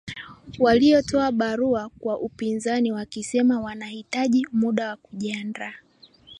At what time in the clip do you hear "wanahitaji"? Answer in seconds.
3.61-4.47